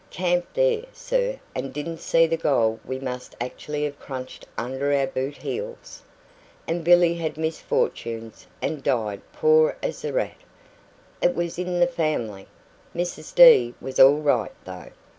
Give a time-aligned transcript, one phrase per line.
[0.09, 5.05] Camped there, sir, and didn't see the gold we must actually have crunched under our
[5.05, 6.01] boot heels.
[6.67, 10.41] And Billy had misfortunes, and died poor as a rat.
[11.21, 12.47] It was in the family.
[12.95, 13.75] Mrs D.
[13.79, 14.89] was all right, though.